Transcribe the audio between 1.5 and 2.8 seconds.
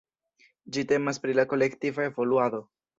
kolektiva evoluado.